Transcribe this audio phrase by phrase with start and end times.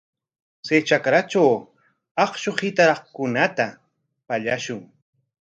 [0.65, 1.51] Chay trakratraw
[2.25, 3.67] akshu hitaraqkunata
[4.27, 4.81] pallakushun.